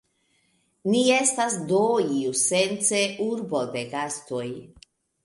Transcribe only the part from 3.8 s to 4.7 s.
gastoj.